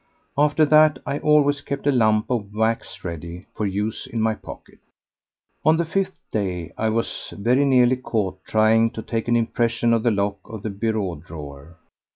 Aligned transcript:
After 0.35 0.65
that 0.65 0.97
I 1.05 1.19
always 1.19 1.61
kept 1.61 1.85
a 1.85 1.91
lump 1.91 2.31
of 2.31 2.51
wax 2.55 3.03
ready 3.03 3.45
for 3.53 3.67
use 3.67 4.07
in 4.07 4.19
my 4.19 4.33
pocket. 4.33 4.79
On 5.63 5.77
the 5.77 5.85
fifth 5.85 6.17
day 6.31 6.73
I 6.75 6.89
was 6.89 7.31
very 7.37 7.65
nearly 7.65 7.97
caught 7.97 8.43
trying 8.43 8.89
to 8.93 9.03
take 9.03 9.27
an 9.27 9.35
impression 9.35 9.93
of 9.93 10.01
the 10.01 10.09
lock 10.09 10.39
of 10.43 10.63
the 10.63 10.71
bureau 10.71 11.13
drawer. 11.23 11.77